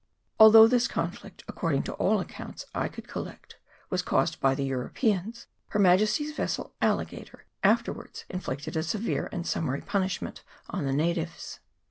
[0.39, 3.57] Although this conflict, according to all the accounts I could collect,
[3.91, 9.81] was causi|d by the Europeans, Her Majesty's vessel Alligator' afterwards inflicted a severe and summary
[9.81, 10.41] punishment
[10.71, 11.59] on the natives.